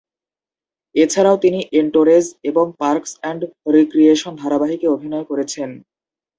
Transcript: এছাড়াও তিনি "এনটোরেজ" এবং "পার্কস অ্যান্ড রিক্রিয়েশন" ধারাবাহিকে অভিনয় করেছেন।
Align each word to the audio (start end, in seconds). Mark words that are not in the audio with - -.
এছাড়াও 0.95 1.37
তিনি 1.37 1.59
"এনটোরেজ" 1.73 2.25
এবং 2.43 2.65
"পার্কস 2.79 3.11
অ্যান্ড 3.17 3.41
রিক্রিয়েশন" 3.75 4.33
ধারাবাহিকে 4.35 4.87
অভিনয় 4.87 5.25
করেছেন। 5.25 5.69